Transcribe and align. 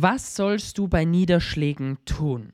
Was 0.00 0.36
sollst 0.36 0.78
du 0.78 0.86
bei 0.86 1.04
Niederschlägen 1.04 1.98
tun? 2.04 2.52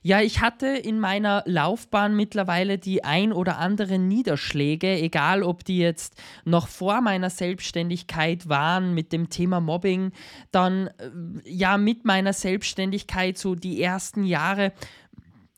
Ja, 0.00 0.22
ich 0.22 0.40
hatte 0.40 0.68
in 0.68 1.00
meiner 1.00 1.42
Laufbahn 1.44 2.16
mittlerweile 2.16 2.78
die 2.78 3.04
ein 3.04 3.30
oder 3.30 3.58
anderen 3.58 4.08
Niederschläge, 4.08 4.98
egal 4.98 5.42
ob 5.42 5.64
die 5.64 5.76
jetzt 5.76 6.14
noch 6.46 6.66
vor 6.66 7.02
meiner 7.02 7.28
Selbstständigkeit 7.28 8.48
waren 8.48 8.94
mit 8.94 9.12
dem 9.12 9.28
Thema 9.28 9.60
Mobbing, 9.60 10.12
dann 10.50 10.86
äh, 10.86 11.10
ja 11.44 11.76
mit 11.76 12.06
meiner 12.06 12.32
Selbstständigkeit 12.32 13.36
so 13.36 13.54
die 13.54 13.82
ersten 13.82 14.24
Jahre 14.24 14.72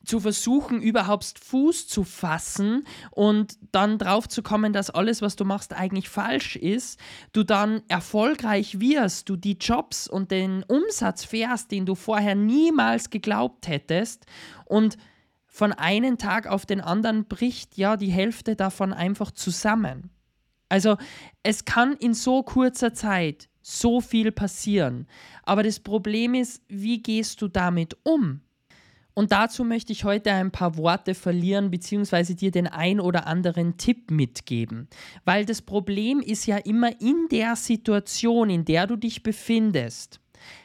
zu 0.04 0.20
versuchen, 0.20 0.80
überhaupt 0.80 1.34
Fuß 1.42 1.86
zu 1.86 2.04
fassen 2.04 2.84
und 3.10 3.58
dann 3.70 3.98
drauf 3.98 4.28
zu 4.28 4.42
kommen, 4.42 4.72
dass 4.72 4.90
alles, 4.90 5.20
was 5.20 5.36
du 5.36 5.44
machst, 5.44 5.74
eigentlich 5.74 6.08
falsch 6.08 6.56
ist, 6.56 6.98
du 7.32 7.44
dann 7.44 7.82
erfolgreich 7.88 8.80
wirst, 8.80 9.28
du 9.28 9.36
die 9.36 9.58
Jobs 9.60 10.08
und 10.08 10.30
den 10.30 10.62
Umsatz 10.64 11.24
fährst, 11.24 11.70
den 11.70 11.84
du 11.84 11.94
vorher 11.94 12.34
niemals 12.34 13.10
geglaubt 13.10 13.68
hättest 13.68 14.24
und 14.64 14.96
von 15.46 15.72
einem 15.72 16.16
Tag 16.16 16.46
auf 16.46 16.64
den 16.64 16.80
anderen 16.80 17.26
bricht 17.26 17.76
ja 17.76 17.96
die 17.96 18.10
Hälfte 18.10 18.56
davon 18.56 18.92
einfach 18.92 19.32
zusammen. 19.32 20.10
Also 20.68 20.96
es 21.42 21.64
kann 21.64 21.94
in 21.94 22.14
so 22.14 22.42
kurzer 22.42 22.94
Zeit 22.94 23.48
so 23.60 24.00
viel 24.00 24.32
passieren, 24.32 25.06
aber 25.42 25.62
das 25.62 25.80
Problem 25.80 26.34
ist, 26.34 26.62
wie 26.68 27.02
gehst 27.02 27.42
du 27.42 27.48
damit 27.48 27.96
um? 28.04 28.40
Und 29.20 29.32
dazu 29.32 29.64
möchte 29.64 29.92
ich 29.92 30.04
heute 30.04 30.32
ein 30.32 30.50
paar 30.50 30.78
Worte 30.78 31.14
verlieren, 31.14 31.70
beziehungsweise 31.70 32.34
dir 32.34 32.50
den 32.50 32.66
ein 32.66 33.00
oder 33.00 33.26
anderen 33.26 33.76
Tipp 33.76 34.10
mitgeben. 34.10 34.88
Weil 35.26 35.44
das 35.44 35.60
Problem 35.60 36.20
ist 36.20 36.46
ja 36.46 36.56
immer 36.56 36.98
in 37.02 37.28
der 37.30 37.54
Situation, 37.54 38.48
in 38.48 38.64
der 38.64 38.86
du 38.86 38.96
dich 38.96 39.22
befindest, 39.22 40.20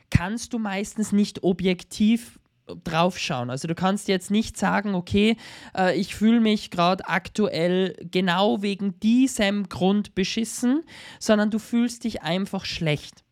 kannst 0.10 0.54
du 0.54 0.60
meistens 0.60 1.12
nicht 1.12 1.44
objektiv 1.44 2.40
draufschauen. 2.86 3.50
Also 3.50 3.68
du 3.68 3.76
kannst 3.76 4.08
jetzt 4.08 4.32
nicht 4.32 4.56
sagen, 4.56 4.96
okay, 4.96 5.36
äh, 5.78 6.00
ich 6.00 6.16
fühle 6.16 6.40
mich 6.40 6.72
gerade 6.72 7.10
aktuell 7.10 7.98
genau 8.10 8.62
wegen 8.62 8.98
diesem 9.02 9.68
Grund 9.68 10.16
beschissen, 10.16 10.84
sondern 11.20 11.52
du 11.52 11.60
fühlst 11.60 12.06
dich 12.06 12.24
einfach 12.24 12.64
schlecht. 12.64 13.25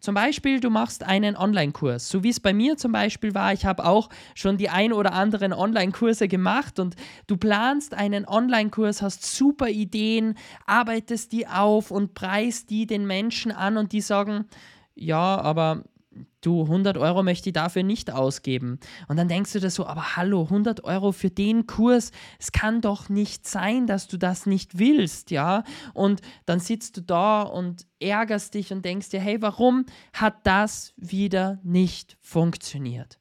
Zum 0.00 0.14
Beispiel, 0.14 0.60
du 0.60 0.70
machst 0.70 1.04
einen 1.04 1.36
Online-Kurs, 1.36 2.08
so 2.08 2.22
wie 2.22 2.30
es 2.30 2.40
bei 2.40 2.52
mir 2.52 2.76
zum 2.76 2.92
Beispiel 2.92 3.34
war. 3.34 3.52
Ich 3.52 3.66
habe 3.66 3.84
auch 3.84 4.08
schon 4.34 4.56
die 4.56 4.68
ein 4.68 4.92
oder 4.92 5.12
anderen 5.12 5.52
Online-Kurse 5.52 6.28
gemacht 6.28 6.78
und 6.78 6.96
du 7.26 7.36
planst 7.36 7.94
einen 7.94 8.26
Online-Kurs, 8.26 9.02
hast 9.02 9.24
super 9.24 9.68
Ideen, 9.68 10.36
arbeitest 10.66 11.32
die 11.32 11.46
auf 11.46 11.90
und 11.90 12.14
preist 12.14 12.70
die 12.70 12.86
den 12.86 13.06
Menschen 13.06 13.52
an 13.52 13.76
und 13.76 13.92
die 13.92 14.00
sagen, 14.00 14.46
ja, 14.94 15.40
aber 15.40 15.84
du, 16.40 16.62
100 16.62 16.98
Euro 16.98 17.22
möchte 17.22 17.50
ich 17.50 17.52
dafür 17.52 17.82
nicht 17.82 18.10
ausgeben. 18.10 18.78
Und 19.08 19.16
dann 19.16 19.28
denkst 19.28 19.52
du 19.52 19.60
dir 19.60 19.70
so, 19.70 19.86
aber 19.86 20.16
hallo, 20.16 20.42
100 20.44 20.84
Euro 20.84 21.12
für 21.12 21.30
den 21.30 21.66
Kurs, 21.66 22.10
es 22.38 22.52
kann 22.52 22.80
doch 22.80 23.08
nicht 23.08 23.46
sein, 23.48 23.86
dass 23.86 24.08
du 24.08 24.16
das 24.16 24.46
nicht 24.46 24.78
willst, 24.78 25.30
ja? 25.30 25.64
Und 25.94 26.20
dann 26.46 26.60
sitzt 26.60 26.96
du 26.96 27.02
da 27.02 27.42
und 27.42 27.86
ärgerst 28.00 28.54
dich 28.54 28.72
und 28.72 28.84
denkst 28.84 29.10
dir, 29.10 29.20
hey, 29.20 29.40
warum 29.42 29.86
hat 30.12 30.46
das 30.46 30.92
wieder 30.96 31.58
nicht 31.62 32.16
funktioniert? 32.20 33.20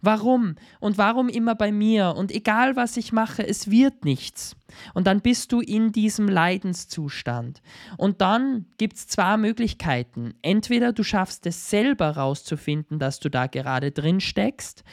Warum? 0.00 0.56
Und 0.80 0.98
warum 0.98 1.30
immer 1.30 1.54
bei 1.54 1.72
mir? 1.72 2.14
Und 2.14 2.30
egal 2.30 2.76
was 2.76 2.98
ich 2.98 3.12
mache, 3.12 3.46
es 3.46 3.70
wird 3.70 4.04
nichts. 4.04 4.54
Und 4.94 5.06
dann 5.06 5.20
bist 5.20 5.52
du 5.52 5.60
in 5.60 5.92
diesem 5.92 6.28
Leidenszustand. 6.28 7.62
Und 7.96 8.20
dann 8.20 8.66
gibt 8.78 8.96
es 8.96 9.06
zwei 9.06 9.36
Möglichkeiten. 9.36 10.34
Entweder 10.42 10.92
du 10.92 11.02
schaffst 11.02 11.46
es 11.46 11.70
selber 11.70 12.10
rauszufinden, 12.16 12.98
dass 12.98 13.20
du 13.20 13.28
da 13.28 13.46
gerade 13.46 13.90
drin 13.90 14.20
steckst, 14.20 14.84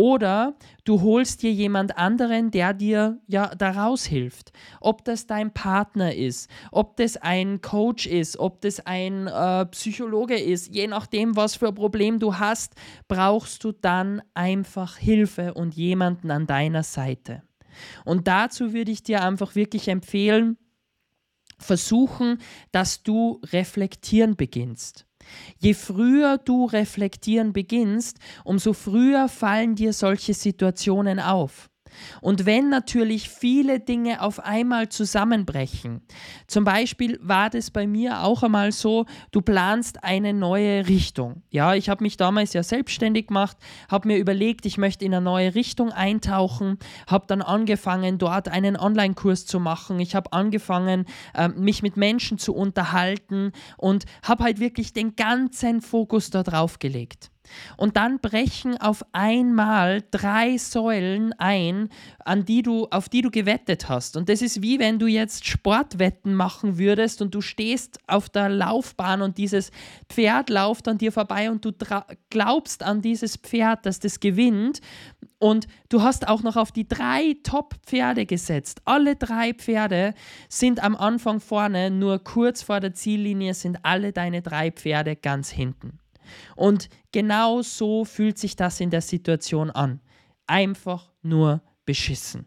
oder 0.00 0.54
du 0.84 1.02
holst 1.02 1.42
dir 1.42 1.52
jemand 1.52 1.98
anderen, 1.98 2.50
der 2.50 2.72
dir 2.72 3.18
ja 3.26 3.54
da 3.54 3.70
raushilft. 3.70 4.50
Ob 4.80 5.04
das 5.04 5.26
dein 5.26 5.52
Partner 5.52 6.14
ist, 6.14 6.48
ob 6.72 6.96
das 6.96 7.18
ein 7.18 7.60
Coach 7.60 8.06
ist, 8.06 8.38
ob 8.38 8.62
das 8.62 8.80
ein 8.86 9.26
äh, 9.26 9.66
Psychologe 9.66 10.40
ist, 10.40 10.74
je 10.74 10.86
nachdem, 10.86 11.36
was 11.36 11.54
für 11.54 11.68
ein 11.68 11.74
Problem 11.74 12.18
du 12.18 12.38
hast, 12.38 12.76
brauchst 13.08 13.62
du 13.62 13.72
dann 13.72 14.22
einfach 14.32 14.96
Hilfe 14.96 15.52
und 15.52 15.74
jemanden 15.74 16.30
an 16.30 16.46
deiner 16.46 16.82
Seite. 16.82 17.42
Und 18.04 18.28
dazu 18.28 18.72
würde 18.72 18.90
ich 18.90 19.02
dir 19.02 19.22
einfach 19.22 19.54
wirklich 19.54 19.88
empfehlen, 19.88 20.56
versuchen, 21.58 22.38
dass 22.72 23.02
du 23.02 23.40
reflektieren 23.52 24.36
beginnst. 24.36 25.06
Je 25.58 25.74
früher 25.74 26.38
du 26.38 26.64
reflektieren 26.64 27.52
beginnst, 27.52 28.18
umso 28.44 28.72
früher 28.72 29.28
fallen 29.28 29.74
dir 29.74 29.92
solche 29.92 30.34
Situationen 30.34 31.20
auf. 31.20 31.69
Und 32.20 32.46
wenn 32.46 32.68
natürlich 32.68 33.28
viele 33.28 33.80
Dinge 33.80 34.22
auf 34.22 34.40
einmal 34.40 34.88
zusammenbrechen, 34.88 36.02
zum 36.46 36.64
Beispiel 36.64 37.18
war 37.22 37.50
das 37.50 37.70
bei 37.70 37.86
mir 37.86 38.22
auch 38.22 38.42
einmal 38.42 38.72
so, 38.72 39.06
du 39.30 39.40
planst 39.40 40.04
eine 40.04 40.32
neue 40.32 40.88
Richtung. 40.88 41.42
Ja, 41.50 41.74
ich 41.74 41.88
habe 41.88 42.02
mich 42.04 42.16
damals 42.16 42.52
ja 42.52 42.62
selbstständig 42.62 43.28
gemacht, 43.28 43.56
habe 43.90 44.08
mir 44.08 44.18
überlegt, 44.18 44.66
ich 44.66 44.78
möchte 44.78 45.04
in 45.04 45.14
eine 45.14 45.24
neue 45.24 45.54
Richtung 45.54 45.92
eintauchen, 45.92 46.78
habe 47.06 47.26
dann 47.26 47.42
angefangen, 47.42 48.18
dort 48.18 48.48
einen 48.48 48.76
Online-Kurs 48.76 49.46
zu 49.46 49.60
machen. 49.60 50.00
Ich 50.00 50.14
habe 50.14 50.32
angefangen, 50.32 51.06
äh, 51.34 51.48
mich 51.48 51.82
mit 51.82 51.96
Menschen 51.96 52.38
zu 52.38 52.54
unterhalten 52.54 53.52
und 53.76 54.04
habe 54.22 54.44
halt 54.44 54.60
wirklich 54.60 54.92
den 54.92 55.16
ganzen 55.16 55.80
Fokus 55.80 56.30
darauf 56.30 56.78
gelegt. 56.78 57.30
Und 57.76 57.96
dann 57.96 58.20
brechen 58.20 58.80
auf 58.80 59.04
einmal 59.12 60.02
drei 60.10 60.56
Säulen 60.58 61.32
ein, 61.38 61.88
an 62.24 62.44
die 62.44 62.62
du, 62.62 62.86
auf 62.90 63.08
die 63.08 63.22
du 63.22 63.30
gewettet 63.30 63.88
hast. 63.88 64.16
Und 64.16 64.28
das 64.28 64.42
ist 64.42 64.62
wie 64.62 64.78
wenn 64.78 64.98
du 64.98 65.06
jetzt 65.06 65.46
Sportwetten 65.46 66.34
machen 66.34 66.78
würdest 66.78 67.22
und 67.22 67.34
du 67.34 67.40
stehst 67.40 67.98
auf 68.06 68.28
der 68.28 68.48
Laufbahn 68.48 69.22
und 69.22 69.38
dieses 69.38 69.70
Pferd 70.08 70.50
läuft 70.50 70.88
an 70.88 70.98
dir 70.98 71.12
vorbei 71.12 71.50
und 71.50 71.64
du 71.64 71.72
glaubst 72.30 72.82
an 72.82 73.02
dieses 73.02 73.36
Pferd, 73.36 73.86
dass 73.86 74.00
das 74.00 74.20
gewinnt. 74.20 74.80
Und 75.38 75.68
du 75.88 76.02
hast 76.02 76.28
auch 76.28 76.42
noch 76.42 76.56
auf 76.56 76.70
die 76.70 76.86
drei 76.86 77.34
Top-Pferde 77.42 78.26
gesetzt. 78.26 78.82
Alle 78.84 79.16
drei 79.16 79.54
Pferde 79.54 80.12
sind 80.50 80.82
am 80.82 80.94
Anfang 80.94 81.40
vorne, 81.40 81.90
nur 81.90 82.18
kurz 82.18 82.62
vor 82.62 82.78
der 82.78 82.92
Ziellinie 82.92 83.54
sind 83.54 83.78
alle 83.82 84.12
deine 84.12 84.42
drei 84.42 84.70
Pferde 84.70 85.16
ganz 85.16 85.48
hinten. 85.48 85.98
Und 86.56 86.88
genau 87.12 87.62
so 87.62 88.04
fühlt 88.04 88.38
sich 88.38 88.56
das 88.56 88.80
in 88.80 88.90
der 88.90 89.02
Situation 89.02 89.70
an. 89.70 90.00
Einfach 90.46 91.12
nur 91.22 91.62
beschissen. 91.84 92.46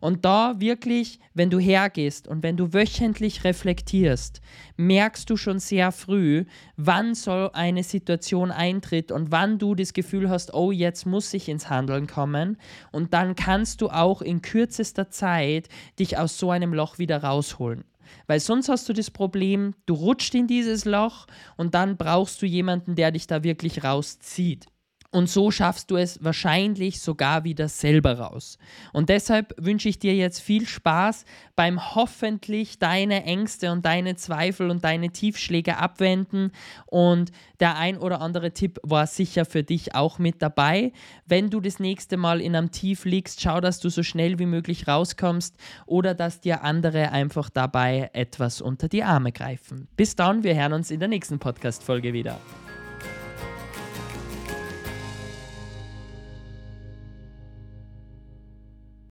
Und 0.00 0.24
da 0.24 0.60
wirklich, 0.60 1.18
wenn 1.34 1.50
du 1.50 1.58
hergehst 1.58 2.28
und 2.28 2.42
wenn 2.42 2.56
du 2.56 2.72
wöchentlich 2.72 3.44
reflektierst, 3.44 4.40
merkst 4.76 5.28
du 5.28 5.36
schon 5.36 5.58
sehr 5.58 5.92
früh, 5.92 6.44
wann 6.76 7.14
so 7.14 7.50
eine 7.52 7.82
Situation 7.82 8.50
eintritt 8.50 9.10
und 9.10 9.32
wann 9.32 9.58
du 9.58 9.74
das 9.74 9.92
Gefühl 9.92 10.28
hast, 10.28 10.54
oh, 10.54 10.70
jetzt 10.70 11.06
muss 11.06 11.32
ich 11.34 11.48
ins 11.48 11.70
Handeln 11.70 12.06
kommen. 12.06 12.58
Und 12.92 13.14
dann 13.14 13.34
kannst 13.34 13.80
du 13.80 13.88
auch 13.88 14.22
in 14.22 14.42
kürzester 14.42 15.10
Zeit 15.10 15.68
dich 15.98 16.18
aus 16.18 16.38
so 16.38 16.50
einem 16.50 16.74
Loch 16.74 16.98
wieder 16.98 17.22
rausholen. 17.22 17.84
Weil 18.26 18.40
sonst 18.40 18.68
hast 18.68 18.88
du 18.88 18.92
das 18.92 19.10
Problem, 19.10 19.74
du 19.86 19.94
rutscht 19.94 20.34
in 20.34 20.46
dieses 20.46 20.84
Loch 20.84 21.26
und 21.56 21.74
dann 21.74 21.96
brauchst 21.96 22.42
du 22.42 22.46
jemanden, 22.46 22.94
der 22.94 23.10
dich 23.12 23.26
da 23.26 23.42
wirklich 23.42 23.84
rauszieht. 23.84 24.66
Und 25.16 25.30
so 25.30 25.50
schaffst 25.50 25.90
du 25.90 25.96
es 25.96 26.22
wahrscheinlich 26.22 27.00
sogar 27.00 27.42
wieder 27.44 27.70
selber 27.70 28.18
raus. 28.18 28.58
Und 28.92 29.08
deshalb 29.08 29.54
wünsche 29.56 29.88
ich 29.88 29.98
dir 29.98 30.14
jetzt 30.14 30.40
viel 30.40 30.66
Spaß 30.66 31.24
beim 31.54 31.94
hoffentlich 31.94 32.78
deine 32.78 33.24
Ängste 33.24 33.72
und 33.72 33.86
deine 33.86 34.16
Zweifel 34.16 34.68
und 34.68 34.84
deine 34.84 35.08
Tiefschläge 35.08 35.78
abwenden. 35.78 36.52
Und 36.84 37.32
der 37.60 37.78
ein 37.78 37.96
oder 37.96 38.20
andere 38.20 38.52
Tipp 38.52 38.78
war 38.82 39.06
sicher 39.06 39.46
für 39.46 39.62
dich 39.62 39.94
auch 39.94 40.18
mit 40.18 40.42
dabei. 40.42 40.92
Wenn 41.24 41.48
du 41.48 41.60
das 41.60 41.80
nächste 41.80 42.18
Mal 42.18 42.42
in 42.42 42.54
einem 42.54 42.70
Tief 42.70 43.06
liegst, 43.06 43.40
schau, 43.40 43.62
dass 43.62 43.80
du 43.80 43.88
so 43.88 44.02
schnell 44.02 44.38
wie 44.38 44.44
möglich 44.44 44.86
rauskommst 44.86 45.56
oder 45.86 46.12
dass 46.12 46.42
dir 46.42 46.62
andere 46.62 47.10
einfach 47.10 47.48
dabei 47.48 48.10
etwas 48.12 48.60
unter 48.60 48.86
die 48.88 49.02
Arme 49.02 49.32
greifen. 49.32 49.88
Bis 49.96 50.14
dann, 50.14 50.42
wir 50.42 50.54
hören 50.54 50.74
uns 50.74 50.90
in 50.90 51.00
der 51.00 51.08
nächsten 51.08 51.38
Podcast-Folge 51.38 52.12
wieder. 52.12 52.38